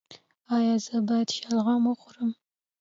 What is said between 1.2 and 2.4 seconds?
شلغم وخورم؟